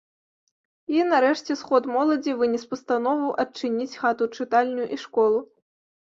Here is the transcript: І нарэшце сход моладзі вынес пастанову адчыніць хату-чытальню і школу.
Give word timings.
І 0.95 1.03
нарэшце 1.11 1.57
сход 1.61 1.83
моладзі 1.97 2.31
вынес 2.39 2.65
пастанову 2.73 3.29
адчыніць 3.45 3.99
хату-чытальню 4.01 4.91
і 4.99 5.01
школу. 5.05 5.39